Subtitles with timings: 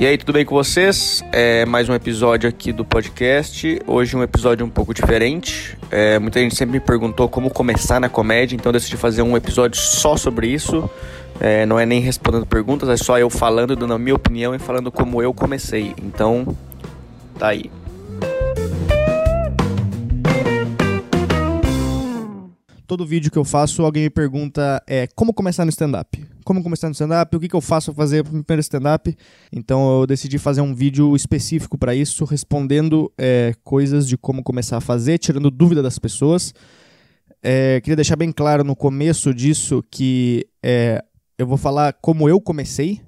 [0.00, 1.22] E aí, tudo bem com vocês?
[1.30, 3.78] É mais um episódio aqui do podcast.
[3.86, 5.76] Hoje um episódio um pouco diferente.
[5.90, 9.78] É, muita gente sempre me perguntou como começar na comédia, então decidi fazer um episódio
[9.78, 10.88] só sobre isso.
[11.38, 14.58] É, não é nem respondendo perguntas, é só eu falando, dando a minha opinião e
[14.58, 15.94] falando como eu comecei.
[16.02, 16.56] Então,
[17.38, 17.70] tá aí.
[22.90, 26.26] Todo vídeo que eu faço, alguém me pergunta é, como começar no stand-up.
[26.44, 27.36] Como começar no stand-up?
[27.36, 29.16] O que, que eu faço para fazer o primeiro stand-up?
[29.52, 34.78] Então eu decidi fazer um vídeo específico para isso, respondendo é, coisas de como começar
[34.78, 36.52] a fazer, tirando dúvida das pessoas.
[37.40, 41.00] É, queria deixar bem claro no começo disso que é,
[41.38, 43.00] eu vou falar como eu comecei.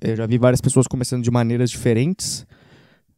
[0.00, 2.46] Eu já vi várias pessoas começando de maneiras diferentes,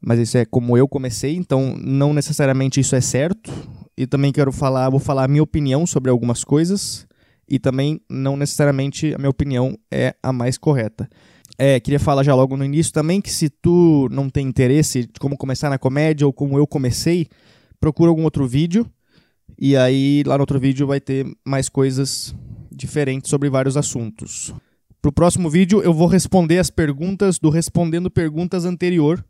[0.01, 3.53] mas isso é como eu comecei, então não necessariamente isso é certo
[3.97, 7.07] e também quero falar, vou falar a minha opinião sobre algumas coisas
[7.49, 11.09] e também não necessariamente a minha opinião é a mais correta.
[11.59, 15.19] É, queria falar já logo no início também que se tu não tem interesse de
[15.19, 17.29] como começar na comédia ou como eu comecei,
[17.81, 18.87] procura algum outro vídeo
[19.59, 22.35] e aí lá no outro vídeo vai ter mais coisas
[22.71, 24.53] diferentes sobre vários assuntos.
[25.01, 29.25] Pro próximo vídeo eu vou responder as perguntas do Respondendo Perguntas anterior,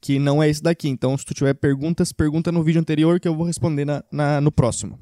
[0.00, 0.88] que não é esse daqui.
[0.88, 4.40] Então, se tu tiver perguntas, pergunta no vídeo anterior que eu vou responder na, na
[4.40, 4.98] no próximo.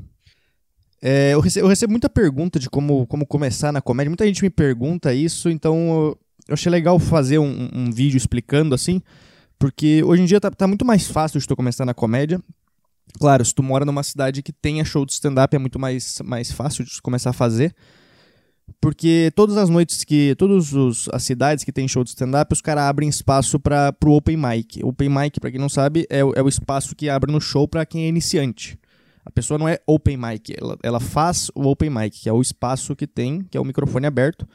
[1.01, 4.11] É, eu, recebo, eu, recebo, muita pergunta de como, como começar na comédia.
[4.11, 5.77] Muita gente me pergunta isso, então
[6.49, 9.01] eu, achei legal fazer um, um, vídeo explicando assim,
[9.59, 12.41] porque hoje em dia tá, tá muito mais fácil de tu começar na comédia.
[13.19, 16.51] Claro, se tu mora numa cidade que tenha show de stand-up, é muito mais, mais
[16.51, 17.75] fácil de começar a fazer.
[18.81, 20.35] Porque todas as noites que.
[20.37, 20.73] Todas
[21.13, 24.83] as cidades que tem show de stand-up, os caras abrem espaço para o Open Mic.
[24.85, 27.67] O Open Mic, para quem não sabe, é, é, o espaço que abre no show
[27.67, 28.79] para quem é iniciante.
[29.25, 32.41] A pessoa não é Open Mic, ela, ela faz o Open Mic, que é o
[32.41, 34.49] espaço que tem, que é o microfone aberto.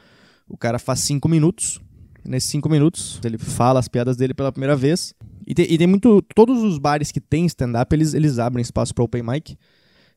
[0.49, 1.79] O cara faz cinco minutos.
[2.25, 5.13] Nesses cinco minutos, ele fala as piadas dele pela primeira vez.
[5.45, 6.21] E tem, e tem muito.
[6.33, 9.57] Todos os bares que tem stand-up, eles, eles abrem espaço para Open Mic.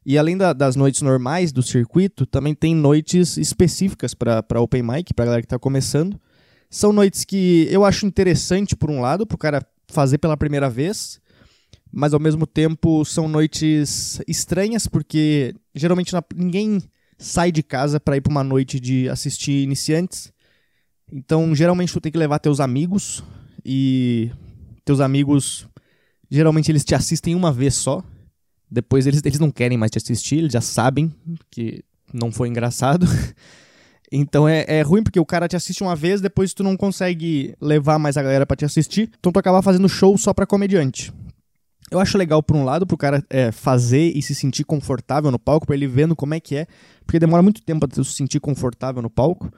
[0.08, 5.12] E além da, das noites normais do circuito, também tem noites específicas para Open Mic,
[5.12, 6.16] para galera que está começando.
[6.70, 10.70] São noites que eu acho interessante, por um lado, para o cara fazer pela primeira
[10.70, 11.20] vez,
[11.92, 16.80] mas ao mesmo tempo são noites estranhas, porque geralmente ninguém
[17.18, 20.32] sai de casa para ir para uma noite de assistir iniciantes.
[21.12, 23.24] Então, geralmente tu tem que levar teus amigos
[23.64, 24.30] e
[24.84, 25.66] teus amigos
[26.30, 28.04] geralmente eles te assistem uma vez só.
[28.76, 31.10] Depois eles, eles não querem mais te assistir, eles já sabem
[31.50, 31.82] que
[32.12, 33.06] não foi engraçado.
[34.12, 37.56] Então é, é ruim porque o cara te assiste uma vez, depois tu não consegue
[37.60, 41.12] levar mais a galera para te assistir, então tu acaba fazendo show só pra comediante.
[41.90, 45.40] Eu acho legal, por um lado, pro cara é, fazer e se sentir confortável no
[45.40, 46.68] palco, pra ele vendo como é que é,
[47.04, 49.52] porque demora muito tempo pra tu se sentir confortável no palco.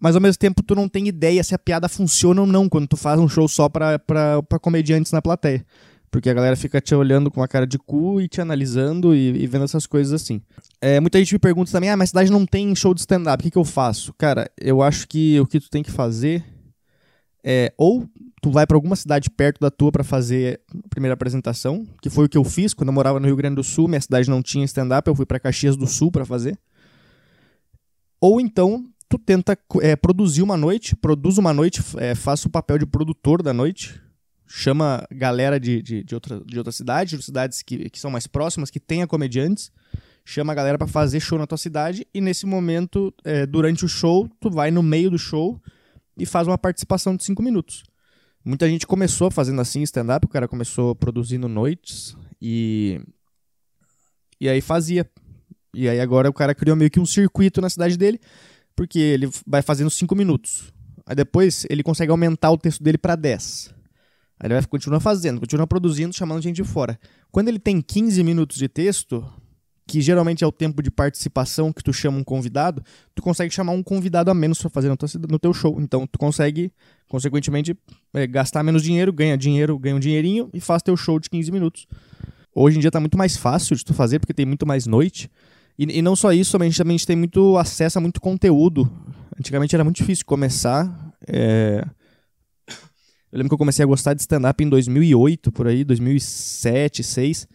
[0.00, 2.86] Mas ao mesmo tempo tu não tem ideia se a piada funciona ou não quando
[2.86, 5.66] tu faz um show só pra, pra, pra comediantes na plateia.
[6.10, 9.42] Porque a galera fica te olhando com uma cara de cu e te analisando e,
[9.42, 10.40] e vendo essas coisas assim.
[10.80, 13.44] É, muita gente me pergunta também, ah, mas cidade não tem show de stand-up, o
[13.44, 14.12] que, que eu faço?
[14.14, 16.44] Cara, eu acho que o que tu tem que fazer
[17.44, 18.06] é ou
[18.40, 22.26] tu vai para alguma cidade perto da tua para fazer a primeira apresentação, que foi
[22.26, 24.42] o que eu fiz quando eu morava no Rio Grande do Sul, minha cidade não
[24.42, 26.58] tinha stand-up, eu fui para Caxias do Sul para fazer.
[28.20, 32.78] Ou então tu tenta é, produzir uma noite, produz uma noite, é, faça o papel
[32.78, 34.00] de produtor da noite,
[34.48, 38.26] chama galera de, de, de, outra, de outra cidade, de cidades que, que são mais
[38.26, 39.70] próximas, que tenha comediantes,
[40.24, 43.88] chama a galera para fazer show na tua cidade e nesse momento, é, durante o
[43.88, 45.60] show, tu vai no meio do show
[46.16, 47.84] e faz uma participação de cinco minutos.
[48.44, 53.00] Muita gente começou fazendo assim stand-up, o cara começou produzindo noites e
[54.40, 55.08] e aí fazia.
[55.74, 58.18] E aí agora o cara criou meio que um circuito na cidade dele,
[58.74, 60.72] porque ele vai fazendo cinco minutos.
[61.04, 63.77] Aí depois ele consegue aumentar o texto dele para 10.
[64.40, 66.98] Aí ele vai continuar fazendo, continua produzindo, chamando gente de fora.
[67.30, 69.24] Quando ele tem 15 minutos de texto,
[69.86, 72.84] que geralmente é o tempo de participação que tu chama um convidado,
[73.14, 75.80] tu consegue chamar um convidado a menos para fazer no teu, show.
[75.80, 76.70] Então tu consegue,
[77.08, 77.76] consequentemente,
[78.14, 81.50] é, gastar menos dinheiro, ganha dinheiro, ganha um dinheirinho e faz teu show de 15
[81.50, 81.86] minutos.
[82.54, 85.30] Hoje em dia tá muito mais fácil de tu fazer, porque tem muito mais noite.
[85.76, 88.88] E, e não só isso, a gente também tem muito acesso a muito conteúdo.
[89.38, 91.12] Antigamente era muito difícil começar.
[91.26, 91.84] É
[93.32, 97.48] eu lembro que eu comecei a gostar de stand-up em 2008, por aí, 2007, 2006.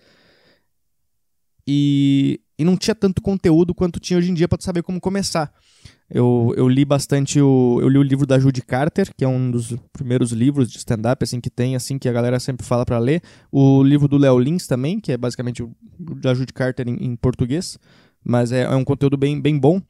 [1.66, 5.52] E, e não tinha tanto conteúdo quanto tinha hoje em dia para saber como começar.
[6.10, 9.50] Eu, eu li bastante o eu li o livro da Judy Carter, que é um
[9.50, 13.00] dos primeiros livros de stand-up assim que tem, assim que a galera sempre fala para
[13.00, 13.22] ler.
[13.52, 15.74] O livro do Léo Lins também, que é basicamente o
[16.22, 17.80] da Judy Carter em, em português,
[18.24, 19.82] mas é, é um conteúdo bem, bem bom.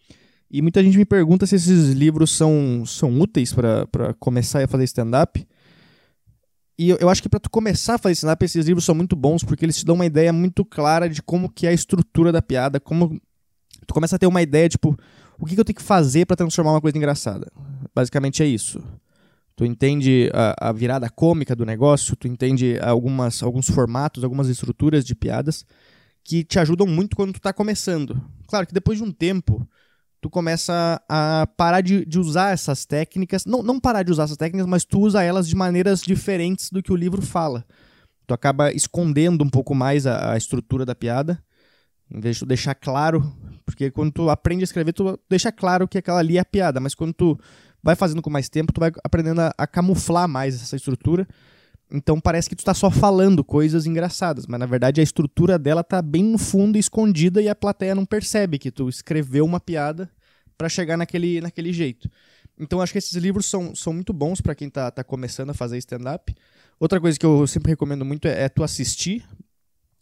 [0.49, 4.83] E muita gente me pergunta se esses livros são, são úteis para começar a fazer
[4.83, 5.45] stand-up.
[6.77, 9.15] E eu, eu, acho que para tu começar a fazer stand-up, esses livros são muito
[9.15, 12.31] bons, porque eles te dão uma ideia muito clara de como que é a estrutura
[12.31, 13.21] da piada, como
[13.85, 14.97] tu começa a ter uma ideia, tipo,
[15.37, 17.51] o que, que eu tenho que fazer para transformar uma coisa engraçada.
[17.93, 18.81] Basicamente é isso.
[19.55, 25.05] Tu entende a, a, virada cômica do negócio, tu entende algumas, alguns formatos, algumas estruturas
[25.05, 25.63] de piadas
[26.23, 28.19] que te ajudam muito quando tu tá começando.
[28.47, 29.67] Claro que depois de um tempo,
[30.23, 33.45] tu começa a parar de, de usar essas técnicas.
[33.45, 36.81] Não, não parar de usar essas técnicas, mas tu usa elas de maneiras diferentes do
[36.81, 37.65] que o livro fala.
[38.25, 41.43] Tu acaba escondendo um pouco mais a, a estrutura da piada,
[42.09, 43.35] em vez de tu deixar claro.
[43.65, 46.79] Porque quando tu aprende a escrever, tu deixa claro que aquela ali é a piada,
[46.79, 47.37] mas quando tu
[47.83, 51.27] vai fazendo com mais tempo, tu vai aprendendo a, a camuflar mais essa estrutura.
[51.93, 55.83] Então parece que tu está só falando coisas engraçadas, mas na verdade a estrutura dela
[55.83, 60.09] tá bem no fundo, escondida, e a plateia não percebe que tu escreveu uma piada
[60.57, 62.09] para chegar naquele, naquele jeito.
[62.59, 65.53] Então acho que esses livros são, são muito bons para quem tá, tá começando a
[65.53, 66.35] fazer stand-up.
[66.79, 69.23] Outra coisa que eu sempre recomendo muito é, é tu assistir.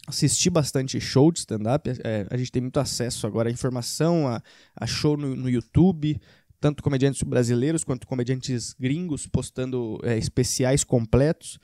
[0.08, 1.90] Assistir bastante show de stand-up.
[2.04, 4.42] É, a gente tem muito acesso agora à informação, a,
[4.76, 6.20] a show no, no YouTube
[6.62, 11.60] tanto comediantes brasileiros quanto comediantes gringos postando é, especiais completos.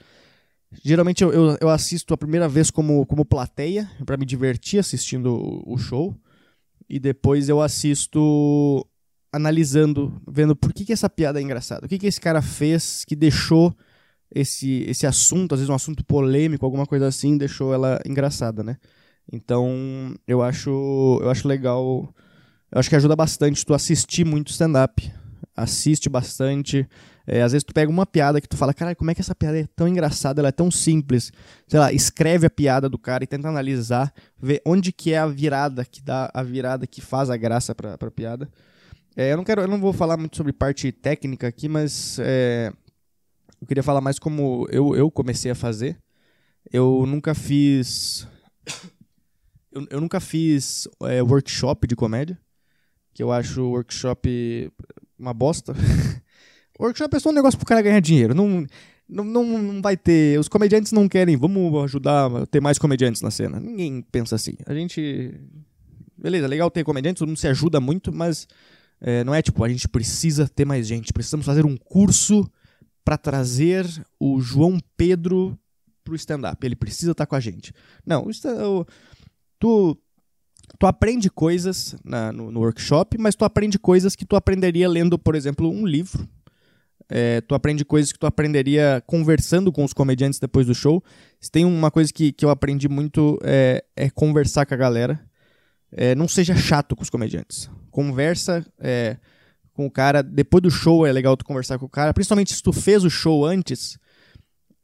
[0.84, 5.64] Geralmente eu, eu, eu, assisto a primeira vez como, como plateia, para me divertir assistindo
[5.66, 6.14] o, show.
[6.90, 8.86] E depois eu assisto
[9.32, 11.86] analisando, vendo por que, que essa piada é engraçada.
[11.86, 13.74] O que, que esse cara fez que deixou
[14.34, 18.78] esse, esse assunto, às vezes um assunto polêmico, alguma coisa assim, deixou ela engraçada, né?
[19.32, 22.14] Então eu acho, eu acho legal
[22.72, 25.12] eu acho que ajuda bastante tu assistir muito stand-up.
[25.56, 26.88] Assiste bastante.
[27.26, 29.34] É, às vezes tu pega uma piada que tu fala, caralho, como é que essa
[29.34, 31.32] piada é tão engraçada, ela é tão simples.
[31.68, 35.28] Sei lá, escreve a piada do cara e tenta analisar, ver onde que é a
[35.28, 38.50] virada que dá a virada que faz a graça pra, pra piada.
[39.16, 42.72] É, eu não quero, eu não vou falar muito sobre parte técnica aqui, mas é,
[43.60, 45.98] eu queria falar mais como eu, eu comecei a fazer.
[46.72, 48.28] Eu nunca fiz.
[49.70, 52.40] Eu, eu nunca fiz é, workshop de comédia
[53.18, 54.72] que eu acho o workshop
[55.18, 55.74] uma bosta.
[56.80, 58.36] workshop é só um negócio pro cara ganhar dinheiro.
[58.36, 58.64] Não,
[59.10, 60.40] não, não, vai ter.
[60.40, 61.36] Os comediantes não querem.
[61.36, 63.60] Vamos ajudar a ter mais comediantes na cena.
[63.60, 64.54] Ninguém pensa assim.
[64.68, 65.34] A gente.
[66.16, 68.48] Beleza, legal ter comediantes, todo mundo se ajuda muito, mas
[69.02, 71.12] é, não é tipo, a gente precisa ter mais gente.
[71.12, 72.48] Precisamos fazer um curso
[73.04, 73.88] para trazer
[74.20, 75.58] o João Pedro
[76.04, 76.64] pro stand-up.
[76.64, 77.74] Ele precisa estar tá com a gente.
[78.06, 78.86] Não, o,
[79.58, 79.98] tu
[80.80, 85.18] tu aprende coisas na, no, no, workshop, mas tu aprende coisas que tu aprenderia lendo,
[85.18, 86.28] por exemplo, um livro.
[87.10, 91.02] É, tu aprende coisas que tu aprenderia conversando com os comediantes depois do show.
[91.40, 95.20] Se tem uma coisa que, que eu aprendi muito é, é conversar com a galera.
[95.90, 97.70] É, não seja chato com os comediantes.
[97.90, 99.18] Conversa é,
[99.74, 100.22] com o cara.
[100.22, 102.14] Depois do show é legal tu conversar com o cara.
[102.14, 103.98] Principalmente se tu fez o show antes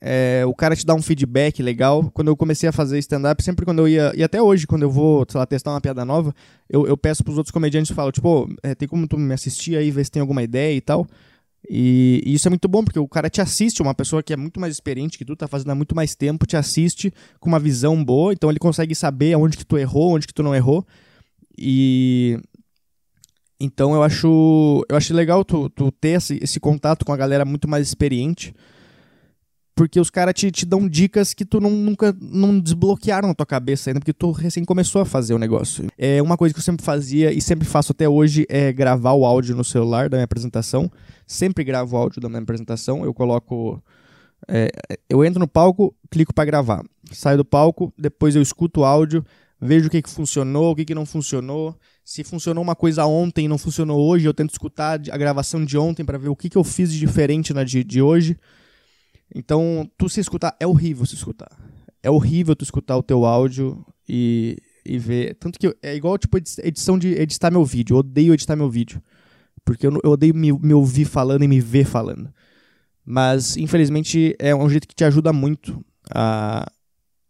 [0.06, 2.12] é, o cara te dá um feedback legal.
[2.14, 4.92] Quando eu comecei a fazer stand-up, sempre quando eu ia, e até hoje, quando eu
[4.92, 6.36] vou, sei lá, testar uma piada nova,
[6.70, 9.78] eu, eu peço pros outros comediantes e falo, tipo, é, tem como tu me assistir
[9.78, 11.08] aí, ver se tem alguma ideia e tal.
[11.70, 14.36] E, e, isso é muito bom, porque o cara te assiste, uma pessoa que é
[14.36, 17.60] muito mais experiente que tu, tá fazendo há muito mais tempo, te assiste com uma
[17.60, 20.86] visão boa, então ele consegue saber aonde que tu errou, onde que tu não errou.
[21.58, 22.38] E.
[23.58, 24.86] Então eu acho.
[24.90, 28.54] Eu acho legal tu, tu ter esse, esse contato com a galera muito mais experiente
[29.76, 33.46] porque os caras te, te dão dicas que tu não, nunca não desbloquearam na tua
[33.46, 35.88] cabeça ainda, porque tu recém começou a fazer o negócio.
[35.98, 39.26] É uma coisa que eu sempre fazia e sempre faço até hoje é gravar o
[39.26, 40.92] áudio no celular da minha apresentação.
[41.26, 43.04] Sempre gravo o áudio da minha apresentação.
[43.04, 43.82] Eu coloco.
[44.48, 44.70] É,
[45.10, 46.84] eu entro no palco, clico para gravar.
[47.12, 49.26] Saio do palco, depois eu escuto o áudio,
[49.60, 51.76] vejo o que, que funcionou, o que, que não funcionou.
[52.04, 55.78] Se funcionou uma coisa ontem e não funcionou hoje, eu tento escutar a gravação de
[55.78, 58.38] ontem para ver o que, que eu fiz de diferente na de, de hoje.
[59.34, 61.50] Então, tu se escutar, é horrível se escutar.
[62.02, 65.36] É horrível tu escutar o teu áudio e, e ver.
[65.36, 67.96] Tanto que é igual, tipo, edição de editar meu vídeo.
[67.96, 69.02] Eu odeio editar meu vídeo.
[69.66, 72.32] Porque eu, eu odeio me, me ouvir falando e me ver falando.
[73.06, 76.70] Mas, infelizmente, é um jeito que te ajuda muito a,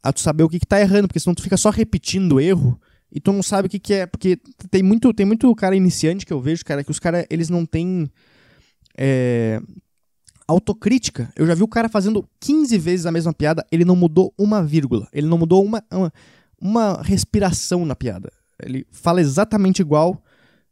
[0.02, 1.08] a tu saber o que, que tá errando.
[1.08, 2.80] Porque senão tu fica só repetindo o erro
[3.12, 4.06] e tu não sabe o que, que é.
[4.08, 4.38] Porque
[4.72, 7.66] tem muito, tem muito cara iniciante que eu vejo, cara, que os caras, eles não
[7.66, 8.10] têm.
[8.98, 9.62] É,
[10.54, 11.32] autocrítica.
[11.36, 14.64] Eu já vi o cara fazendo 15 vezes a mesma piada, ele não mudou uma
[14.64, 16.14] vírgula, ele não mudou uma, uma,
[16.60, 18.32] uma respiração na piada.
[18.62, 20.22] Ele fala exatamente igual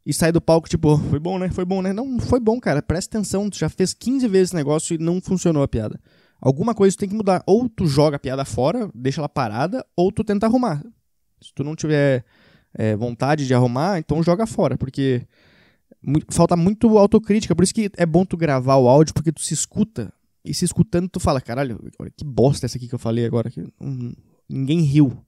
[0.06, 1.50] e sai do palco tipo, foi bom, né?
[1.50, 1.94] Foi bom, né?
[1.94, 2.82] Não, foi bom, cara.
[2.82, 6.00] Presta atenção, tu já fez 15 vezes esse negócio e não funcionou a piada.
[6.40, 7.44] Alguma coisa tu tem que mudar.
[7.46, 10.84] Ou tu joga a piada fora, deixa ela parada, ou tu tenta arrumar.
[11.40, 12.26] Se tu não tiver
[12.74, 15.28] é, vontade de arrumar, então joga fora, porque
[16.29, 19.53] falta muito autocrítica, por isso que é bom tu gravar o áudio, porque tu se
[19.53, 21.79] escuta, e se escutando tu fala, caralho,
[22.17, 23.63] que bosta essa aqui que eu falei agora, que
[24.50, 25.24] ninguém riu.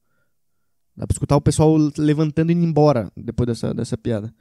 [0.96, 4.34] Dá pra escutar o pessoal levantando e indo embora depois dessa, dessa piada.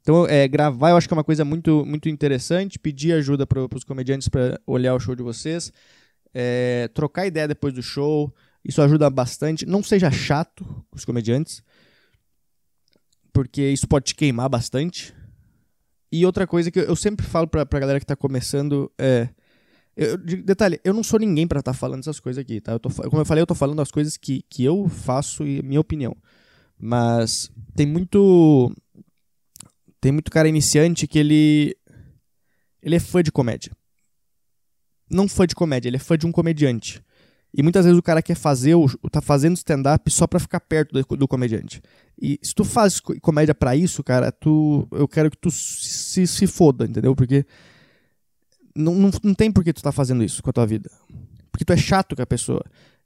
[0.00, 2.78] Então, é, gravar eu acho que é uma coisa muito, muito interessante.
[2.78, 5.72] Pedir ajuda para os comediantes para olhar o show de vocês.
[6.32, 8.32] É, trocar ideia depois do show.
[8.64, 9.66] Isso ajuda bastante.
[9.66, 11.60] Não seja chato com os comediantes.
[13.32, 15.12] Porque isso pode te queimar bastante.
[16.10, 19.28] E outra coisa que eu sempre falo pra, pra galera que tá começando é.
[19.96, 22.72] Eu, detalhe, eu não sou ninguém para estar tá falando essas coisas aqui, tá?
[22.72, 25.62] Eu tô, como eu falei, eu tô falando as coisas que, que eu faço e
[25.62, 26.14] minha opinião.
[26.78, 28.70] Mas tem muito
[30.00, 31.76] tem muito cara iniciante que ele.
[32.80, 33.72] Ele é fã de comédia.
[35.10, 37.02] Não fã de comédia, ele é fã de um comediante.
[37.56, 40.92] E muitas vezes o cara quer fazer, o, tá fazendo stand-up só pra ficar perto
[40.92, 41.80] do, do, comediante.
[42.20, 46.46] E se tu faz comédia para isso, cara, tu, eu quero que tu se, se
[46.46, 47.16] foda, entendeu?
[47.16, 47.46] Porque
[48.74, 50.90] não, não, não tem por que tu tá fazendo isso com a tua vida.
[51.50, 52.62] Porque tu é chato com a pessoa.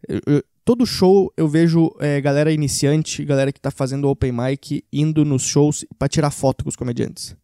[0.08, 4.84] Eu, eu, todo show eu vejo é, galera iniciante, galera que tá fazendo open mic,
[4.92, 7.36] indo nos shows para tirar foto com os comediantes.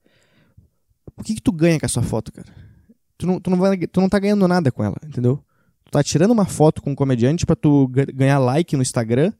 [1.17, 2.49] O que, que tu ganha com essa foto, cara?
[3.17, 5.41] Tu não, tu, não vai, tu não tá ganhando nada com ela, entendeu?
[5.97, 9.33] Tá tirando uma foto com um comediante para tu ganhar like no Instagram,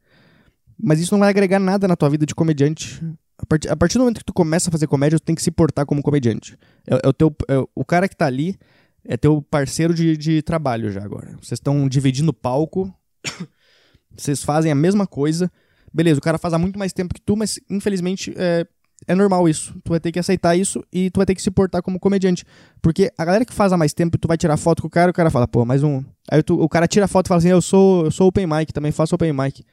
[0.83, 2.99] mas isso não vai agregar nada na tua vida de comediante.
[3.39, 5.51] A, a partir do momento que tu começa a fazer comédia, tu tem que se
[5.51, 6.57] portar como comediante.
[6.87, 8.59] É, é o, teu, é, o cara que tá ali
[9.05, 11.33] é teu parceiro de, de trabalho já agora.
[11.33, 12.91] Vocês estão dividindo palco
[14.17, 15.53] vocês fazem a mesma coisa.
[15.93, 18.67] Beleza, o cara faz há muito mais tempo que tu, mas infelizmente é,
[19.07, 19.75] é normal isso.
[19.85, 22.45] Tu vai ter que aceitar isso e tu vai ter que se portar como comediante.
[22.83, 25.11] Porque a galera que faz há mais tempo, tu vai tirar foto com o cara,
[25.11, 26.03] o cara fala, pô, mais um.
[26.31, 28.73] Aí tu, o cara tira foto e fala assim, eu sou, eu sou open mic,
[28.73, 29.65] também faço open mic.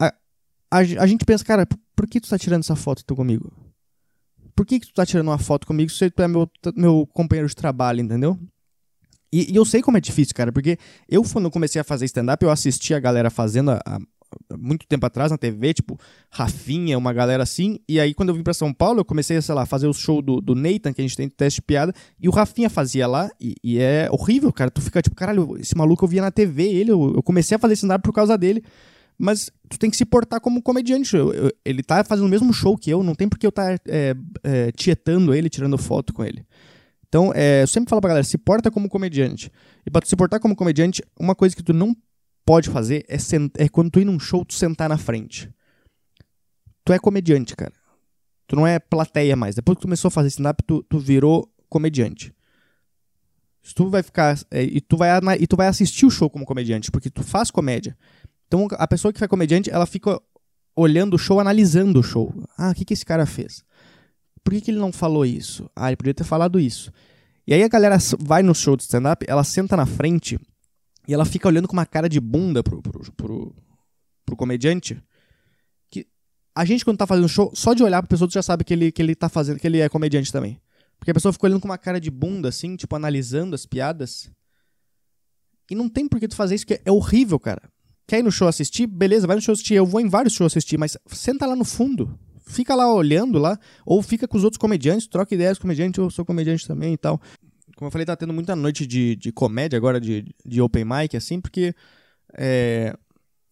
[0.00, 0.14] A,
[0.70, 3.52] a, a gente pensa, cara, por que tu tá tirando essa foto tu comigo?
[4.54, 7.48] Por que, que tu tá tirando uma foto comigo se tu é meu, meu companheiro
[7.48, 8.38] de trabalho, entendeu?
[9.32, 12.40] E, e, eu sei como é difícil, cara, porque eu, quando comecei a fazer stand-up,
[12.44, 13.98] eu assisti a galera fazendo há
[14.58, 15.98] muito tempo atrás na TV, tipo,
[16.30, 17.78] Rafinha, uma galera assim.
[17.88, 20.22] E aí, quando eu vim pra São Paulo, eu comecei sei lá, fazer o show
[20.22, 23.06] do, do Nathan, que a gente tem de teste de piada, e o Rafinha fazia
[23.06, 24.70] lá, e, e, é horrível, cara.
[24.70, 27.58] Tu fica tipo, caralho, esse maluco eu via na TV, ele, eu, eu comecei a
[27.58, 28.62] fazer stand-up por causa dele.
[29.16, 31.16] Mas tu tem que se portar como comediante.
[31.16, 33.72] Eu, eu, ele tá fazendo o mesmo show que eu, não tem porque eu tá
[33.86, 36.44] é, é, tietando ele, tirando foto com ele.
[37.08, 39.50] Então, é, eu sempre falo pra galera, se porta como comediante.
[39.86, 41.96] E pra tu se portar como comediante, uma coisa que tu não
[42.44, 43.16] pode fazer é,
[43.64, 45.52] é quando tu ir num show, tu sentar na frente.
[46.84, 47.72] Tu é comediante, cara.
[48.46, 49.54] Tu não é plateia mais.
[49.54, 52.34] Depois que tu começou a fazer stand-up, tu, tu virou comediante.
[53.62, 54.38] Se tu vai ficar.
[54.50, 55.10] É, e, tu vai,
[55.40, 57.96] e tu vai assistir o show como comediante, porque tu faz comédia.
[58.46, 60.20] Então a pessoa que faz comediante, ela fica
[60.76, 62.34] olhando o show, analisando o show.
[62.58, 63.64] Ah, o que, que esse cara fez?
[64.44, 65.68] por que, que ele não falou isso?
[65.74, 66.92] Ah, ele podia ter falado isso.
[67.46, 70.38] E aí a galera vai no show de stand-up, ela senta na frente
[71.06, 73.54] e ela fica olhando com uma cara de bunda pro, pro, pro,
[74.24, 75.02] pro comediante.
[75.90, 76.06] Que
[76.54, 78.72] a gente, quando tá fazendo show, só de olhar pra pessoa, tu já sabe que
[78.72, 80.60] ele, que ele tá fazendo, que ele é comediante também.
[80.98, 84.30] Porque a pessoa fica olhando com uma cara de bunda, assim, tipo, analisando as piadas.
[85.70, 87.62] E não tem por que tu fazer isso, que é horrível, cara.
[88.06, 88.86] Quer ir no show assistir?
[88.86, 89.74] Beleza, vai no show assistir.
[89.74, 93.58] Eu vou em vários shows assistir, mas senta lá no fundo fica lá olhando lá,
[93.84, 96.96] ou fica com os outros comediantes, troca ideias com comediante, eu sou comediante também e
[96.96, 97.20] tal.
[97.76, 101.16] Como eu falei, tá tendo muita noite de, de comédia agora, de, de open mic,
[101.16, 101.74] assim, porque
[102.36, 102.94] é,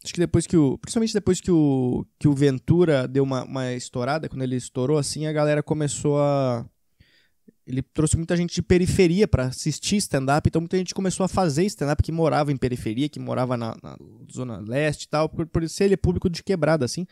[0.05, 0.79] acho que depois que o.
[0.79, 5.27] Principalmente depois que o, que o Ventura deu uma, uma estourada, quando ele estourou, assim,
[5.27, 6.67] a galera começou a.
[7.65, 11.65] Ele trouxe muita gente de periferia para assistir stand-up, então muita gente começou a fazer
[11.67, 13.97] stand-up que morava em periferia, que morava na, na
[14.33, 17.07] zona leste e tal, por, por ser ele público de quebrada, assim.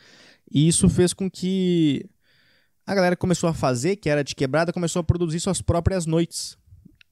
[0.51, 2.05] E isso fez com que
[2.85, 6.59] a galera começou a fazer, que era de quebrada, começou a produzir suas próprias noites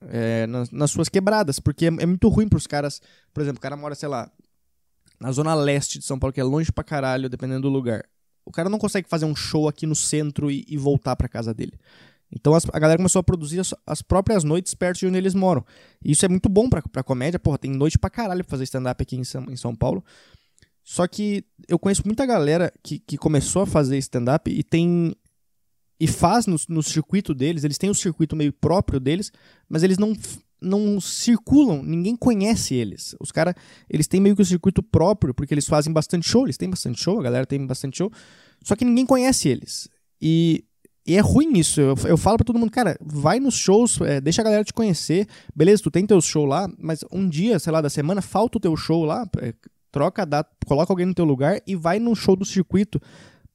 [0.06, 3.00] é, nas, nas, suas quebradas, porque é, é muito ruim para os caras.
[3.32, 4.30] Por exemplo, o cara mora, sei lá,
[5.20, 8.04] na zona leste de São Paulo, que é longe pra caralho, dependendo do lugar.
[8.44, 11.52] O cara não consegue fazer um show aqui no centro e, e voltar para casa
[11.52, 11.78] dele.
[12.30, 15.34] Então as, a galera começou a produzir as, as, próprias noites perto de onde eles
[15.34, 15.64] moram.
[16.04, 18.64] E isso é muito bom pra, pra comédia, porra, tem noite pra caralho pra fazer
[18.64, 20.04] stand-up aqui em São, em São Paulo.
[20.84, 25.14] Só que eu conheço muita galera que, que começou a fazer stand-up e tem.
[26.00, 29.32] E faz no, no circuito deles, eles têm um circuito meio próprio deles,
[29.68, 30.16] mas eles não,
[30.60, 33.16] não circulam, ninguém conhece eles.
[33.20, 33.54] Os caras,
[33.90, 37.02] eles têm meio que um circuito próprio, porque eles fazem bastante show, eles têm bastante
[37.02, 38.12] show, a galera tem bastante show,
[38.62, 39.88] só que ninguém conhece eles.
[40.20, 40.64] E,
[41.06, 41.80] e é ruim isso.
[41.80, 44.72] Eu, eu falo pra todo mundo, cara, vai nos shows, é, deixa a galera te
[44.72, 45.26] conhecer.
[45.54, 48.60] Beleza, tu tem teu show lá, mas um dia, sei lá, da semana, falta o
[48.60, 49.28] teu show lá.
[49.40, 49.52] É,
[49.90, 53.00] troca a data, coloca alguém no teu lugar e vai num show do circuito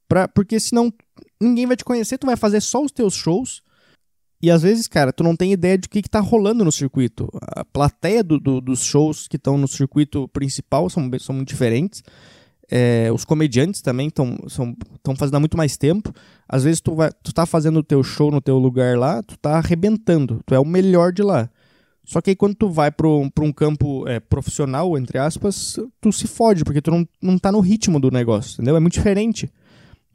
[0.07, 0.91] Pra, porque senão
[1.41, 3.61] ninguém vai te conhecer, tu vai fazer só os teus shows.
[4.41, 6.71] E às vezes, cara, tu não tem ideia de o que, que tá rolando no
[6.71, 7.29] circuito.
[7.41, 12.03] A plateia do, do, dos shows que estão no circuito principal são, são muito diferentes.
[12.69, 14.35] É, os comediantes também estão
[15.17, 16.13] fazendo há muito mais tempo.
[16.47, 19.37] Às vezes tu, vai, tu tá fazendo o teu show no teu lugar lá, tu
[19.37, 21.49] tá arrebentando, tu é o melhor de lá.
[22.03, 26.27] Só que aí quando tu vai para um campo é, profissional, entre aspas, tu se
[26.27, 28.75] fode, porque tu não, não tá no ritmo do negócio, entendeu?
[28.75, 29.49] É muito diferente.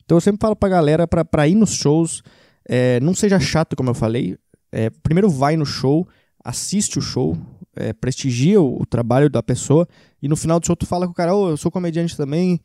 [0.09, 2.23] Então eu sempre falo pra galera pra, pra ir nos shows,
[2.67, 4.39] é, não seja chato, como eu falei.
[4.73, 6.09] É, primeiro vai no show,
[6.43, 7.37] assiste o show,
[7.77, 9.87] é, prestigia o, o, trabalho da pessoa,
[10.23, 12.17] e no final do show tu fala com o cara, ô, oh, eu sou comediante
[12.17, 12.59] também,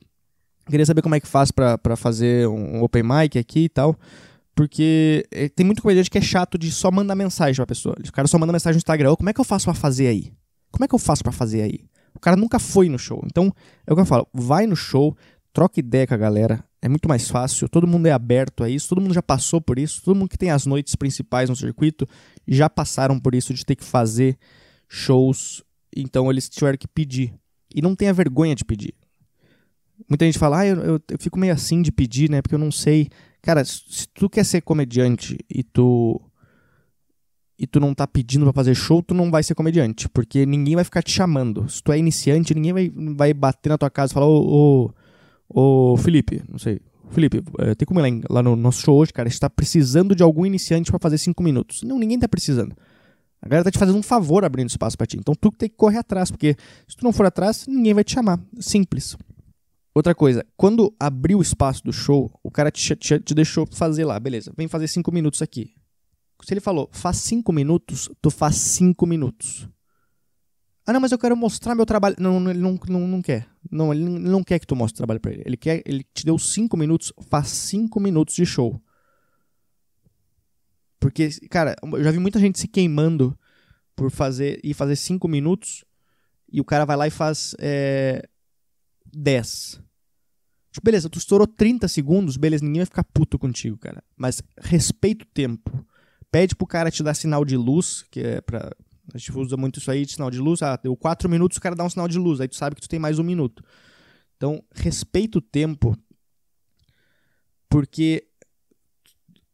[0.70, 3.94] queria saber como é que faz pra fazer um, um open mic aqui e tal.
[4.56, 7.94] Porque é, tem muito comediante que é chato de só mandar mensagem pra pessoa.
[8.08, 10.08] O cara só manda mensagem no Instagram, oh, como é que eu faço pra fazer
[10.08, 10.32] aí?
[10.72, 11.82] Como é que eu faço para fazer aí?
[12.16, 13.22] O cara nunca foi no show.
[13.26, 13.52] Então,
[13.86, 15.14] é o que eu falo, vai no show,
[15.52, 18.90] troca ideia com a galera, é muito mais fácil, todo mundo é aberto a isso,
[18.90, 22.06] todo mundo já passou por isso, todo mundo que tem as noites principais no circuito
[22.46, 24.38] já passaram por isso de ter que fazer
[24.90, 25.64] shows,
[25.96, 27.34] então eles tiveram que pedir.
[27.74, 28.94] E não tenha vergonha de pedir.
[30.10, 32.60] Muita gente fala, ah, eu, eu, eu fico meio assim de pedir, né, porque eu
[32.60, 33.08] não sei.
[33.42, 36.22] Cara, se tu quer ser comediante e tu
[37.58, 40.76] e tu não tá pedindo para fazer show, tu não vai ser comediante, porque ninguém
[40.76, 41.70] vai ficar te chamando.
[41.70, 45.03] Se tu é iniciante, ninguém vai, vai bater na tua casa e falar, ô, ô
[45.54, 46.82] Ô, Felipe, não sei.
[47.12, 49.28] Felipe, é, tem como ir lá, no nosso show hoje, cara?
[49.28, 51.84] A gente tá precisando de algum iniciante para fazer cinco minutos.
[51.84, 52.76] Não, ninguém tá precisando.
[53.40, 55.18] A galera tá te fazendo um favor abrindo espaço para ti.
[55.18, 56.56] Então tu tem que correr atrás, porque
[56.88, 58.40] se tu não for atrás, ninguém vai te chamar.
[58.60, 59.16] Simples.
[59.94, 64.06] Outra coisa, quando abriu o espaço do show, o cara te, te, te deixou fazer
[64.06, 65.76] lá, beleza, vem fazer cinco minutos aqui.
[66.44, 69.70] Se ele falou, faz cinco minutos, tu faz cinco minutos.
[70.86, 72.16] Ah, não, mas eu quero mostrar meu trabalho.
[72.20, 73.48] Não, ele não, não, não quer.
[73.72, 75.44] Não, ele não quer que tu mostre o trabalho pra ele.
[75.46, 78.82] Ele quer, ele te deu cinco minutos, faz cinco minutos de show.
[81.00, 83.38] Porque, cara, eu já vi muita gente se queimando
[83.96, 85.86] por fazer e fazer cinco minutos
[86.52, 88.28] e o cara vai lá e faz é,
[89.14, 89.82] 10.
[90.72, 94.04] Tipo, beleza, tu estourou 30 segundos, beleza, ninguém vai ficar puto contigo, cara.
[94.16, 95.86] Mas respeita o tempo.
[96.32, 98.72] Pede pro cara te dar sinal de luz, que é pra
[99.12, 100.62] a gente usa muito isso aí de sinal de luz.
[100.62, 102.40] Ah, deu 4 minutos, o cara dá um sinal de luz.
[102.40, 103.64] Aí tu sabe que tu tem mais um minuto.
[104.38, 105.98] Então, respeita o tempo.
[107.70, 108.28] Porque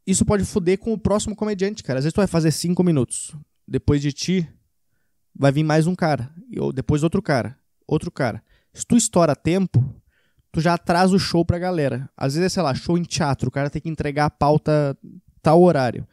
[0.05, 1.99] isso pode foder com o próximo comediante, cara.
[1.99, 3.35] Às vezes tu vai fazer 5 minutos.
[3.67, 4.49] Depois de ti,
[5.35, 6.33] vai vir mais um cara.
[6.57, 7.57] Ou depois outro cara.
[7.87, 8.43] Outro cara.
[8.73, 9.83] Se tu estoura tempo,
[10.51, 12.09] tu já atrasa o show pra galera.
[12.15, 13.49] Às vezes é, sei lá, show em teatro.
[13.49, 14.97] O cara tem que entregar a pauta
[15.41, 16.07] tal horário.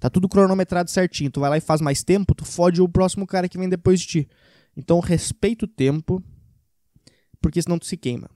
[0.00, 1.30] Tá tudo cronometrado certinho.
[1.30, 4.00] Tu vai lá e faz mais tempo, tu fode o próximo cara que vem depois
[4.00, 4.28] de ti.
[4.74, 6.22] Então respeita o tempo,
[7.40, 8.28] porque senão tu se queima.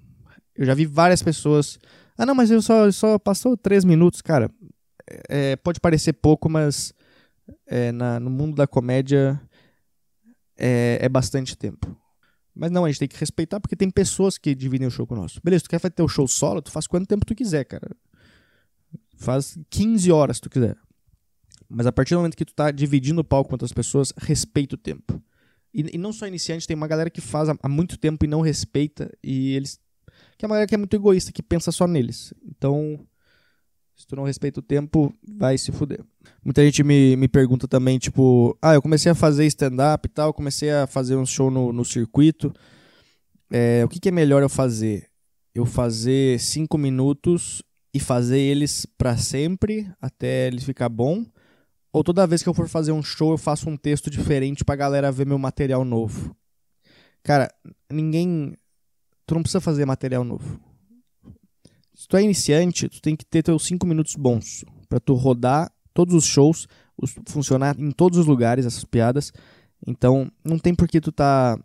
[0.54, 1.78] Eu já vi várias pessoas.
[2.18, 4.50] Ah, não, mas eu só, só passou três minutos, cara.
[5.28, 6.92] É, pode parecer pouco, mas
[7.66, 9.40] é, na, no mundo da comédia
[10.56, 11.96] é, é, bastante tempo.
[12.54, 15.16] Mas não, a gente tem que respeitar porque tem pessoas que dividem o show com
[15.16, 15.38] nós.
[15.42, 17.90] Beleza, tu quer fazer teu show solo, tu faz quanto tempo tu quiser, cara.
[19.16, 20.76] Faz 15 horas se tu quiser.
[21.74, 24.76] Mas a partir do momento que tu tá dividindo o palco com outras pessoas, respeita
[24.76, 25.20] o tempo.
[25.72, 28.28] E, e não só iniciante, tem uma galera que faz há, há muito tempo e
[28.28, 29.10] não respeita.
[29.22, 29.80] E eles.
[30.38, 32.32] Que é uma galera que é muito egoísta, que pensa só neles.
[32.46, 33.04] Então,
[33.96, 36.04] se tu não respeita o tempo, vai se fuder.
[36.44, 40.32] Muita gente me, me pergunta também, tipo, ah, eu comecei a fazer stand-up e tal,
[40.32, 42.52] comecei a fazer um show no, no circuito.
[43.50, 45.08] É, o que, que é melhor eu fazer?
[45.54, 51.24] Eu fazer cinco minutos e fazer eles para sempre, até ele ficar bom?
[51.94, 54.74] Ou toda vez que eu for fazer um show, eu faço um texto diferente pra
[54.74, 56.36] galera ver meu material novo.
[57.22, 57.48] Cara,
[57.88, 58.56] ninguém.
[59.24, 60.60] Tu não precisa fazer material novo.
[61.94, 64.64] Se tu é iniciante, tu tem que ter teus 5 minutos bons.
[64.88, 66.66] para tu rodar todos os shows,
[67.00, 69.32] os, funcionar em todos os lugares, essas piadas.
[69.86, 71.56] Então, não tem por que tu tá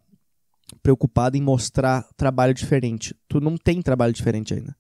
[0.84, 3.16] preocupado em mostrar trabalho diferente.
[3.28, 4.78] Tu não tem trabalho diferente ainda.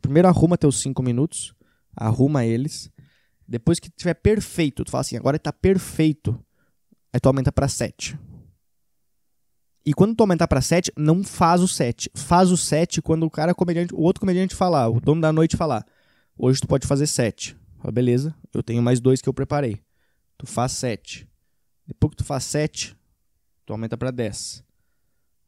[0.00, 1.52] Primeiro arruma teus 5 minutos,
[1.94, 2.90] arruma eles
[3.48, 6.38] depois que tiver perfeito, tu fala assim, agora está perfeito.
[7.12, 8.18] Aí tu aumenta para 7.
[9.84, 12.10] E quando tu aumentar para 7, não faz o 7.
[12.14, 15.56] Faz o 7 quando o cara comediante, o outro comediante falar, o dono da noite
[15.56, 15.86] falar:
[16.36, 17.56] "Hoje tu pode fazer 7".
[17.78, 18.34] Fala, beleza?
[18.52, 19.80] Eu tenho mais dois que eu preparei.
[20.36, 21.28] Tu faz 7.
[21.86, 22.96] Depois que tu faz 7,
[23.64, 24.64] tu aumenta para 10.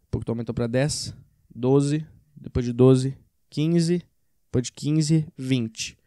[0.05, 1.15] Depois que tu aumentou para 10,
[1.53, 2.07] 12,
[2.37, 3.19] depois de 12,
[3.51, 4.03] 15,
[4.45, 5.98] depois de 15, 20.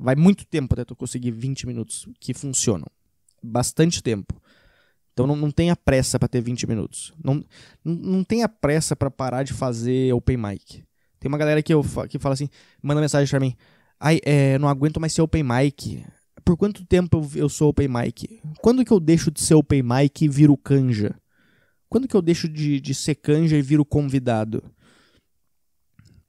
[0.00, 2.86] Vai muito tempo até tu conseguir 20 minutos que funcionam.
[3.42, 4.40] Bastante tempo.
[5.12, 7.12] Então não, não tenha pressa para ter 20 minutos.
[7.22, 7.44] Não,
[7.84, 10.82] não, não tenha pressa para parar de fazer open mic.
[11.18, 12.48] Tem uma galera que, eu, que fala assim,
[12.82, 13.54] manda mensagem pra mim.
[13.98, 16.02] Ai, é, não aguento mais ser open mic.
[16.42, 18.40] Por quanto tempo eu, eu sou open mic?
[18.62, 21.14] Quando que eu deixo de ser open mic e viro canja?
[21.90, 24.62] Quando que eu deixo de, de ser canja e viro convidado?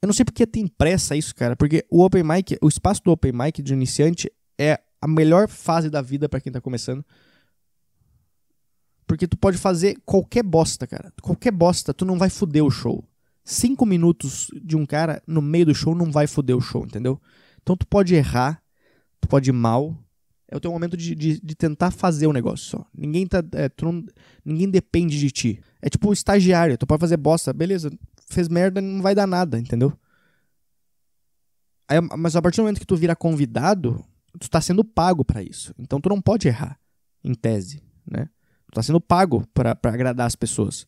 [0.02, 1.54] Eu não sei porque tem pressa isso, cara.
[1.54, 5.88] Porque o open mic, o espaço do open mic de iniciante é a melhor fase
[5.88, 7.04] da vida para quem tá começando.
[9.06, 11.12] Porque tu pode fazer qualquer bosta, cara.
[11.22, 13.04] Qualquer bosta, tu não vai foder o show.
[13.44, 17.20] Cinco minutos de um cara no meio do show não vai foder o show, entendeu?
[17.62, 18.60] Então tu pode errar,
[19.20, 19.96] tu pode ir mal.
[20.48, 22.86] É o teu momento de, de, de tentar fazer o negócio só.
[22.92, 23.38] Ninguém tá.
[23.52, 24.04] É, não,
[24.44, 25.60] ninguém depende de ti.
[25.80, 27.90] É tipo estagiário, tu pode fazer bosta, beleza,
[28.32, 29.92] fez merda, não vai dar nada, entendeu?
[31.88, 34.04] Aí, mas a partir do momento que tu vira convidado,
[34.38, 35.74] tu tá sendo pago para isso.
[35.78, 36.78] Então tu não pode errar,
[37.22, 38.28] em tese, né?
[38.66, 40.86] Tu tá sendo pago para agradar as pessoas.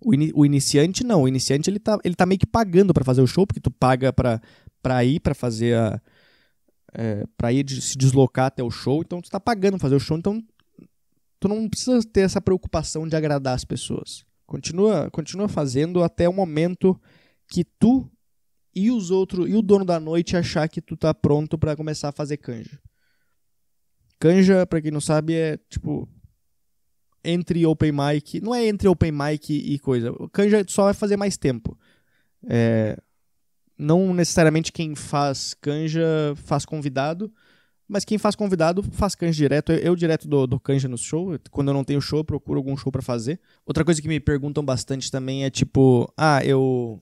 [0.00, 3.04] O, in, o, iniciante não, o iniciante ele tá, ele tá meio que pagando para
[3.04, 4.40] fazer o show, porque tu paga pra,
[4.82, 6.00] pra ir para fazer a.
[6.98, 9.96] É, pra ir de, se deslocar até o show, então tu tá pagando pra fazer
[9.96, 10.42] o show, então
[11.38, 14.25] tu não precisa ter essa preocupação de agradar as pessoas.
[14.46, 17.00] Continua, continua fazendo até o momento
[17.48, 18.08] que tu
[18.74, 22.10] e os outros e o dono da noite achar que tu tá pronto para começar
[22.10, 22.80] a fazer canja.
[24.18, 26.08] Canja, para quem não sabe, é tipo
[27.24, 30.12] entre open mic, não é entre open mic e coisa.
[30.12, 31.76] O canja só vai fazer mais tempo.
[32.48, 32.96] É,
[33.76, 37.32] não necessariamente quem faz canja faz convidado,
[37.88, 39.72] mas quem faz convidado faz canja direto.
[39.72, 41.38] Eu, eu direto do, do canja no show.
[41.50, 43.40] Quando eu não tenho show, eu procuro algum show para fazer.
[43.64, 47.00] Outra coisa que me perguntam bastante também é tipo, ah, eu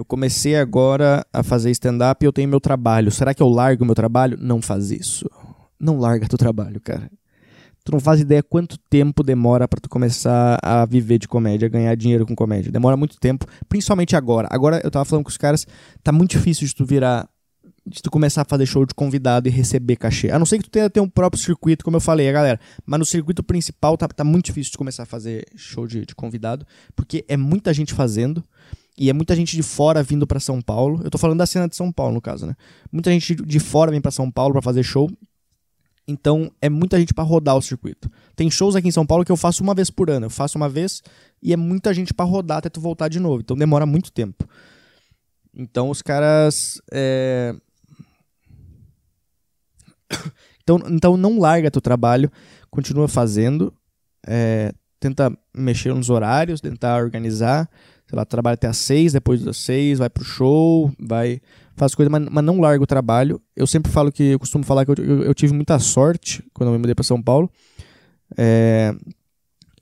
[0.00, 3.10] eu comecei agora a fazer stand-up e eu tenho meu trabalho.
[3.10, 4.38] Será que eu largo meu trabalho?
[4.40, 5.28] Não faz isso.
[5.78, 7.10] Não larga teu trabalho, cara.
[7.84, 11.94] Tu não faz ideia quanto tempo demora para tu começar a viver de comédia, ganhar
[11.94, 12.72] dinheiro com comédia.
[12.72, 14.48] Demora muito tempo, principalmente agora.
[14.50, 15.66] Agora eu tava falando com os caras,
[16.02, 17.28] tá muito difícil de tu virar
[17.90, 20.30] de tu começar a fazer show de convidado e receber cachê.
[20.30, 22.60] A não ser que tu tenha ter um próprio circuito, como eu falei, galera.
[22.86, 26.14] Mas no circuito principal tá, tá muito difícil de começar a fazer show de, de
[26.14, 28.44] convidado, porque é muita gente fazendo.
[28.96, 31.00] E é muita gente de fora vindo para São Paulo.
[31.02, 32.54] Eu tô falando da cena de São Paulo, no caso, né?
[32.92, 35.10] Muita gente de fora vem para São Paulo para fazer show.
[36.06, 38.10] Então é muita gente para rodar o circuito.
[38.36, 40.26] Tem shows aqui em São Paulo que eu faço uma vez por ano.
[40.26, 41.02] Eu faço uma vez
[41.42, 43.40] e é muita gente para rodar até tu voltar de novo.
[43.40, 44.46] Então demora muito tempo.
[45.54, 46.80] Então os caras.
[46.92, 47.54] É...
[50.70, 52.30] Então, então não larga teu trabalho,
[52.70, 53.72] continua fazendo,
[54.26, 54.72] é...
[54.98, 57.68] tenta mexer nos horários, tentar organizar,
[58.06, 61.40] sei lá, trabalha até às seis, depois das seis, vai pro show, vai
[61.76, 63.40] faz coisas, mas, mas, não larga o trabalho.
[63.56, 66.68] Eu sempre falo que, eu costumo falar que eu, eu, eu tive muita sorte quando
[66.68, 67.50] eu me mudei para São Paulo.
[68.36, 68.94] É,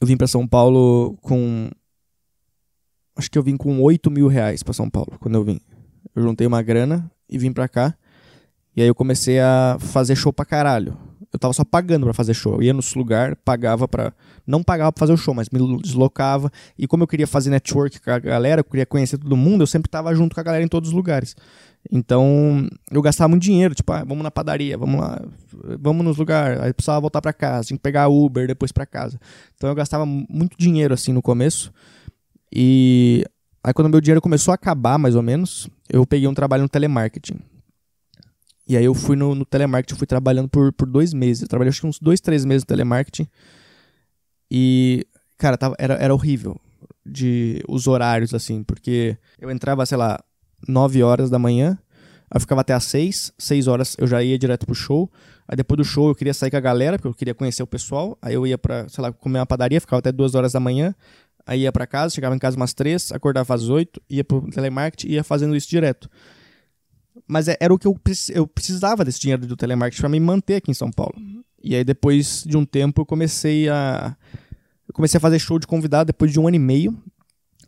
[0.01, 1.69] eu vim para São Paulo com.
[3.17, 5.61] Acho que eu vim com 8 mil reais para São Paulo quando eu vim.
[6.15, 7.97] Eu juntei uma grana e vim pra cá.
[8.79, 10.97] E aí eu comecei a fazer show pra caralho.
[11.33, 12.55] Eu tava só pagando para fazer show.
[12.55, 14.13] Eu ia nos lugares, pagava para
[14.47, 16.49] Não pagava pra fazer o show, mas me deslocava.
[16.79, 19.67] E como eu queria fazer network com a galera, eu queria conhecer todo mundo, eu
[19.67, 21.35] sempre tava junto com a galera em todos os lugares.
[21.91, 25.23] Então, eu gastava muito dinheiro, tipo, ah, vamos na padaria, vamos lá,
[25.81, 26.63] vamos nos lugares.
[26.63, 29.19] Aí precisava voltar para casa, tinha que pegar Uber depois para casa.
[29.57, 31.73] Então eu gastava muito dinheiro assim no começo.
[32.55, 33.25] E
[33.65, 36.69] aí quando meu dinheiro começou a acabar, mais ou menos, eu peguei um trabalho no
[36.69, 37.41] telemarketing.
[38.69, 41.43] E aí eu fui no, no telemarketing, fui trabalhando por, por dois meses.
[41.43, 43.27] Eu trabalhei acho que uns dois, três meses no telemarketing.
[44.51, 45.07] E,
[45.39, 46.61] cara, tava, era, era horrível
[47.05, 50.23] de os horários, assim, porque eu entrava, sei lá,
[50.67, 51.79] 9 horas da manhã,
[52.31, 55.11] aí ficava até às 6, 6 horas eu já ia direto pro show.
[55.47, 57.67] Aí depois do show eu queria sair com a galera, porque eu queria conhecer o
[57.67, 58.19] pessoal.
[58.21, 60.95] Aí eu ia pra, sei lá, comer uma padaria, ficava até 2 horas da manhã.
[61.47, 65.09] Aí ia para casa, chegava em casa umas 3, acordava às 8, ia pro telemarketing
[65.09, 66.11] e ia fazendo isso direto.
[67.29, 67.99] Mas é, era o que eu,
[68.31, 71.15] eu precisava desse dinheiro do telemarketing para me manter aqui em São Paulo.
[71.63, 74.17] E aí depois de um tempo eu comecei a
[74.89, 76.97] eu comecei a fazer show de convidado depois de um ano e meio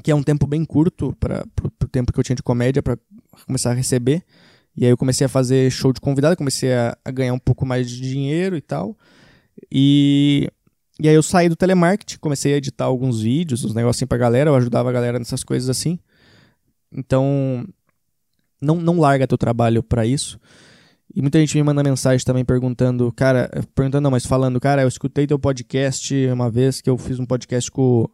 [0.02, 2.98] que é um tempo bem curto para o tempo que eu tinha de comédia para
[3.46, 4.24] começar a receber.
[4.76, 7.66] E aí eu comecei a fazer show de convidado, comecei a, a, ganhar um pouco
[7.66, 8.96] mais de dinheiro e tal.
[9.70, 10.48] E,
[10.98, 14.50] e aí eu saí do telemarketing, comecei a editar alguns vídeos, uns negocinhos pra galera,
[14.50, 15.98] eu ajudava a galera nessas coisas assim.
[16.92, 17.66] Então,
[18.60, 20.38] não, não larga teu trabalho para isso.
[21.14, 24.88] E muita gente me manda mensagem também perguntando, cara, perguntando não, mas falando, cara, eu
[24.88, 28.08] escutei teu podcast uma vez que eu fiz um podcast com,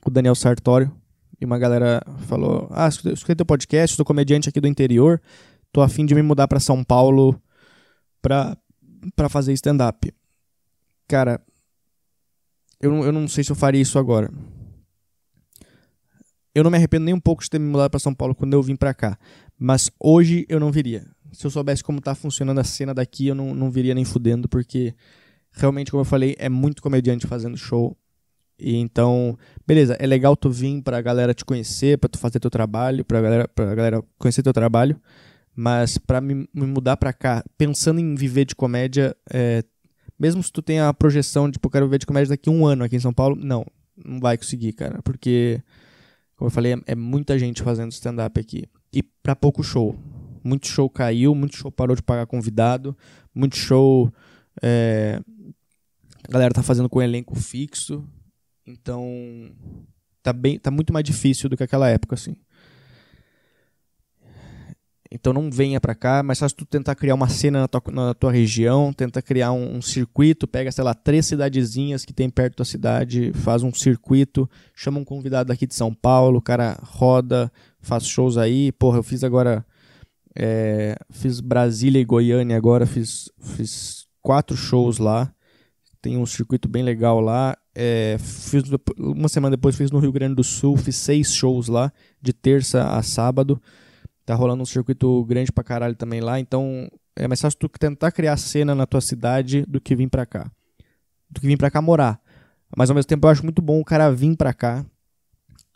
[0.00, 0.92] com o Daniel Sartório.
[1.40, 5.20] E uma galera falou: Ah, escutei teu podcast, sou comediante aqui do interior,
[5.72, 7.40] tô afim de me mudar para São Paulo
[8.20, 8.56] pra,
[9.16, 10.14] pra fazer stand-up.
[11.08, 11.40] Cara,
[12.80, 14.30] eu, eu não sei se eu faria isso agora.
[16.54, 18.52] eu não me arrependo nem um pouco de ter me mudado para São Paulo quando
[18.52, 19.18] eu vim para cá.
[19.62, 21.06] Mas hoje eu não viria.
[21.30, 24.48] Se eu soubesse como tá funcionando a cena daqui, eu não, não viria nem fudendo,
[24.48, 24.92] porque
[25.52, 27.96] realmente, como eu falei, é muito comediante fazendo show.
[28.58, 32.50] E então, beleza, é legal tu vir pra galera te conhecer, pra tu fazer teu
[32.50, 35.00] trabalho, pra galera, pra galera conhecer teu trabalho.
[35.54, 39.62] Mas pra me, me mudar pra cá, pensando em viver de comédia, é,
[40.18, 42.66] mesmo se tu tem a projeção de, pô, quero viver de comédia daqui a um
[42.66, 43.64] ano aqui em São Paulo, não,
[43.96, 45.00] não vai conseguir, cara.
[45.02, 45.62] Porque,
[46.36, 48.64] como eu falei, é, é muita gente fazendo stand-up aqui.
[48.92, 49.96] E pra pouco show.
[50.44, 52.96] Muito show caiu, muito show parou de pagar convidado,
[53.34, 54.12] muito show.
[54.60, 55.20] É,
[56.28, 58.04] a galera tá fazendo com elenco fixo.
[58.66, 59.04] Então,
[60.22, 62.36] tá bem, tá muito mais difícil do que aquela época assim.
[65.14, 68.14] Então não venha para cá, mas se tu tentar criar uma cena na tua, na
[68.14, 72.56] tua região, tenta criar um, um, circuito, pega, sei lá, três cidadezinhas que tem perto
[72.56, 77.52] da cidade, faz um circuito, chama um convidado daqui de São Paulo, o cara roda,
[77.82, 78.72] faz shows aí.
[78.72, 79.64] Porra, eu fiz agora.
[80.34, 85.30] É, fiz Brasília e Goiânia agora, fiz, fiz quatro shows lá.
[86.00, 87.56] Tem um circuito bem legal lá.
[87.74, 88.64] É, fiz,
[88.98, 92.96] uma semana depois fiz no Rio Grande do Sul, fiz seis shows lá, de terça
[92.96, 93.60] a sábado.
[94.24, 98.12] Tá rolando um circuito grande pra caralho também lá, então é mais fácil tu tentar
[98.12, 100.50] criar cena na tua cidade do que vir pra cá.
[101.30, 102.20] Do que vir pra cá morar.
[102.76, 104.84] Mas ao mesmo tempo eu acho muito bom o cara vir pra cá.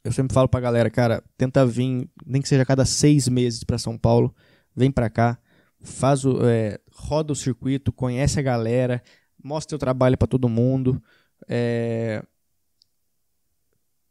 [0.07, 3.65] Eu sempre falo pra galera, cara, tenta vir, nem que seja a cada seis meses
[3.65, 4.33] pra São Paulo,
[4.75, 5.37] vem pra cá,
[5.81, 9.03] faz o, é, roda o circuito, conhece a galera,
[9.43, 11.03] mostra o trabalho para todo mundo.
[11.49, 12.23] É,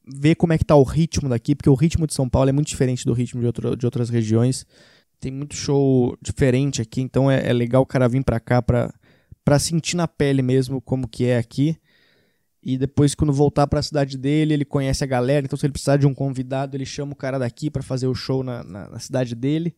[0.05, 2.51] ver como é que tá o ritmo daqui, porque o ritmo de São Paulo é
[2.51, 4.65] muito diferente do ritmo de, outro, de outras regiões.
[5.17, 8.93] Tem muito show diferente aqui, então é, é legal o cara vir pra cá pra,
[9.45, 11.77] pra sentir na pele mesmo como que é aqui.
[12.65, 15.45] E depois, quando voltar para a cidade dele, ele conhece a galera.
[15.45, 18.15] Então, se ele precisar de um convidado, ele chama o cara daqui para fazer o
[18.15, 19.75] show na, na, na, cidade dele.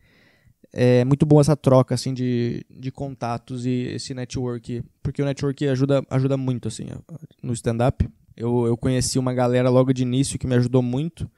[0.72, 5.68] É muito bom essa troca assim de, de contatos e esse network, porque o network
[5.68, 6.86] ajuda, ajuda muito assim
[7.44, 8.08] no stand-up.
[8.38, 11.30] Eu, eu conheci uma galera logo de início que me ajudou muito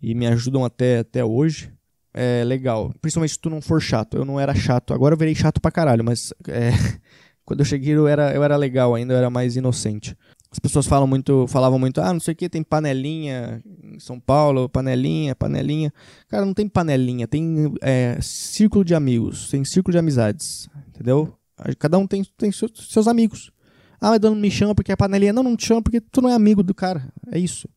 [0.00, 1.70] e me ajudam até, até hoje.
[2.14, 2.94] É legal.
[3.02, 4.16] Principalmente se tu não for chato.
[4.16, 4.94] Eu não era chato.
[4.94, 6.70] Agora eu virei chato pra caralho, mas é,
[7.44, 10.16] quando eu cheguei eu era, eu era legal ainda, eu era mais inocente.
[10.56, 14.18] As pessoas falam muito, falavam muito, ah, não sei o que, tem panelinha em São
[14.18, 15.92] Paulo, panelinha, panelinha.
[16.28, 21.36] Cara, não tem panelinha, tem é, círculo de amigos, tem círculo de amizades, entendeu?
[21.78, 23.52] Cada um tem, tem seus amigos.
[24.00, 25.30] Ah, mas não me chama porque é panelinha.
[25.30, 27.06] Não, não te chama porque tu não é amigo do cara.
[27.30, 27.68] É isso.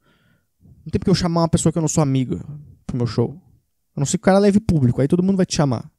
[0.62, 2.40] Não tem porque eu chamar uma pessoa que eu não sou amigo
[2.88, 3.38] pro meu show.
[3.94, 5.92] A não ser que o cara leve público, aí todo mundo vai te chamar.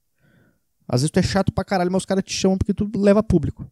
[0.88, 3.22] Às vezes tu é chato pra caralho, mas os caras te chamam porque tu leva
[3.22, 3.70] público.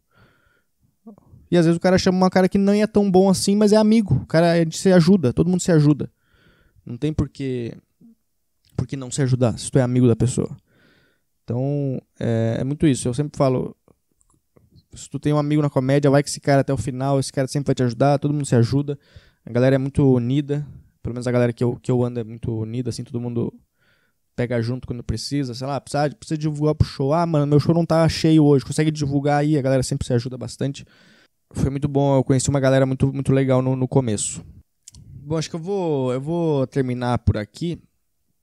[1.51, 3.73] E às vezes o cara chama uma cara que não é tão bom assim, mas
[3.73, 4.15] é amigo.
[4.17, 6.11] O cara se ajuda, todo mundo se ajuda.
[6.85, 7.75] Não tem porquê
[8.77, 10.57] por que não se ajudar se tu é amigo da pessoa.
[11.45, 13.09] Então, é, é muito isso.
[13.09, 13.75] Eu sempre falo,
[14.95, 17.33] se tu tem um amigo na comédia, vai com esse cara até o final, esse
[17.33, 18.99] cara sempre vai te ajudar, todo mundo se ajuda.
[19.45, 20.67] A galera é muito unida,
[21.03, 23.53] pelo menos a galera que eu, que eu ando é muito unida, assim, todo mundo
[24.37, 27.13] pega junto quando precisa, sei lá, precisa, precisa divulgar pro show.
[27.13, 30.13] Ah, mano, meu show não tá cheio hoje, consegue divulgar aí, a galera sempre se
[30.13, 30.85] ajuda bastante.
[31.53, 34.45] Foi muito bom, eu conheci uma galera muito, muito legal no, no começo.
[35.25, 37.81] Bom, acho que eu vou, eu vou terminar por aqui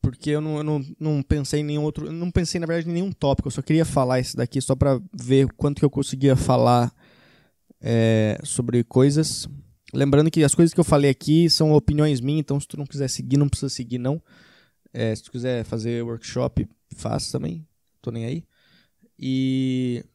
[0.06, 2.12] porque eu não, eu não, não pensei em nenhum outro.
[2.12, 3.48] Não pensei, na verdade, em nenhum tópico.
[3.48, 6.94] Eu só queria falar esse daqui só para ver quanto que eu conseguia falar
[7.82, 9.48] é, sobre coisas.
[9.92, 12.86] Lembrando que as coisas que eu falei aqui são opiniões minhas, então se tu não
[12.86, 14.22] quiser seguir, não precisa seguir, não.
[14.94, 17.68] É, se tu quiser fazer workshop, faça também.
[18.00, 18.44] Tô nem aí.
[19.18, 20.06] E.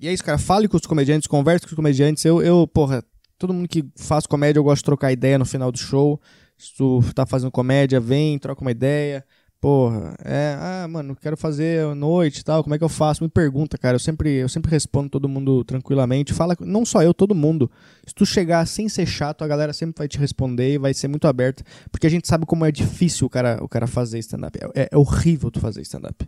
[0.00, 0.38] E é isso, cara.
[0.38, 2.24] Fale com os comediantes, converse com os comediantes.
[2.24, 3.04] Eu, eu, porra,
[3.38, 6.20] todo mundo que faz comédia, eu gosto de trocar ideia no final do show.
[6.56, 9.24] Se tu tá fazendo comédia, vem, troca uma ideia.
[9.60, 13.24] Porra, é, ah, mano, quero fazer noite e tal, como é que eu faço?
[13.24, 13.96] Me pergunta, cara.
[13.96, 16.32] Eu sempre, eu sempre respondo todo mundo tranquilamente.
[16.32, 17.68] Fala, não só eu, todo mundo.
[18.06, 21.08] Se tu chegar sem ser chato, a galera sempre vai te responder e vai ser
[21.08, 21.64] muito aberta.
[21.90, 24.56] Porque a gente sabe como é difícil o cara, o cara fazer stand-up.
[24.76, 26.24] É, é horrível tu fazer stand-up.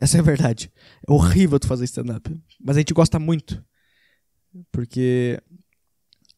[0.00, 0.70] Essa é a verdade.
[1.06, 2.34] É horrível tu fazer stand-up.
[2.62, 3.62] Mas a gente gosta muito.
[4.70, 5.40] Porque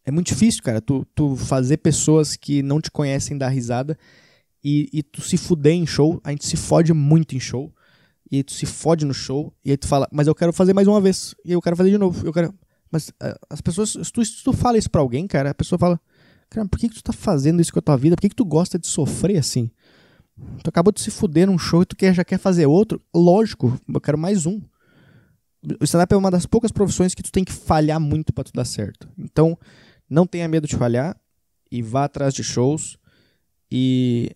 [0.05, 3.97] é muito difícil, cara, tu, tu fazer pessoas que não te conhecem dar risada
[4.64, 6.21] e, e tu se fuder em show.
[6.25, 7.73] A gente se fode muito em show.
[8.31, 9.53] E tu se fode no show.
[9.64, 11.35] E aí tu fala, mas eu quero fazer mais uma vez.
[11.44, 12.27] E eu quero fazer de novo.
[12.27, 12.55] Eu quero.
[12.90, 13.90] Mas uh, as pessoas.
[13.90, 16.01] Se tu, se tu fala isso pra alguém, cara, a pessoa fala.
[16.51, 18.16] Cara, por que, que tu tá fazendo isso com a tua vida?
[18.16, 19.71] Por que, que tu gosta de sofrer assim?
[20.62, 23.01] Tu acabou de se fuder num show e tu quer, já quer fazer outro?
[23.14, 24.61] Lógico, eu quero mais um.
[25.81, 28.53] O stand-up é uma das poucas profissões que tu tem que falhar muito para tu
[28.53, 29.09] dar certo.
[29.18, 29.59] Então,
[30.09, 31.16] não tenha medo de falhar
[31.70, 32.98] e vá atrás de shows.
[33.70, 34.31] E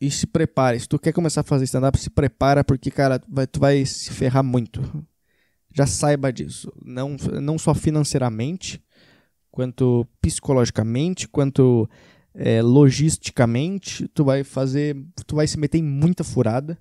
[0.00, 0.80] e se prepare.
[0.80, 4.10] Se tu quer começar a fazer stand-up, se prepara, porque, cara, vai, tu vai se
[4.10, 4.80] ferrar muito.
[5.72, 6.72] Já saiba disso.
[6.82, 8.82] Não, não só financeiramente,
[9.50, 11.88] quanto psicologicamente, quanto
[12.34, 14.08] é, logisticamente.
[14.08, 14.96] Tu vai fazer.
[15.26, 16.78] Tu vai se meter em muita furada.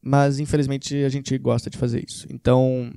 [0.00, 2.26] Mas infelizmente a gente gosta de fazer isso.
[2.30, 2.92] Então,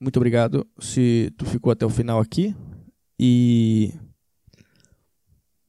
[0.00, 2.54] muito obrigado se tu ficou até o final aqui.
[3.18, 3.92] E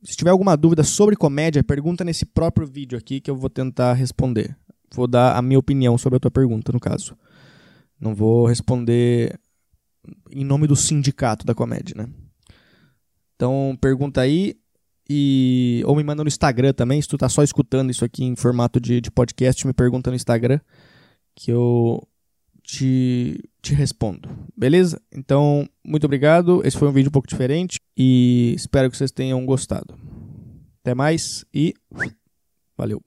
[0.04, 3.94] se tiver alguma dúvida sobre comédia, pergunta nesse próprio vídeo aqui que eu vou tentar
[3.94, 4.56] responder.
[4.94, 7.18] Vou dar a minha opinião sobre a tua pergunta, no caso.
[8.00, 9.40] Não vou responder
[10.32, 12.10] em nome do sindicato da comédia, né?
[13.38, 14.56] Então, pergunta aí
[15.10, 18.36] e ou me manda no Instagram também, se tu tá só escutando isso aqui em
[18.36, 20.60] formato de, de podcast, me pergunta no Instagram
[21.34, 22.06] que eu
[22.64, 24.28] te, te respondo.
[24.58, 25.02] Beleza?
[25.12, 26.62] Então, muito obrigado.
[26.66, 29.96] Esse foi um vídeo um pouco diferente e espero que vocês tenham gostado.
[30.82, 31.74] Até mais e
[32.76, 33.07] valeu.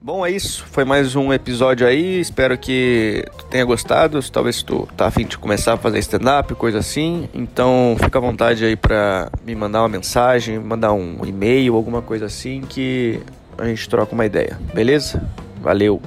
[0.00, 0.64] Bom, é isso.
[0.70, 2.20] Foi mais um episódio aí.
[2.20, 4.20] Espero que tu tenha gostado.
[4.30, 7.28] Talvez tu tá afim de começar a fazer stand-up, coisa assim.
[7.34, 12.26] Então fica à vontade aí pra me mandar uma mensagem, mandar um e-mail, alguma coisa
[12.26, 13.20] assim que
[13.58, 14.56] a gente troca uma ideia.
[14.72, 15.20] Beleza?
[15.60, 16.00] Valeu!